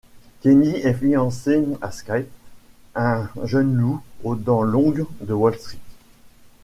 [0.41, 2.27] Queenie est fiancée à Skip,
[2.95, 5.77] un jeune loup aux dents longues de Wall Street.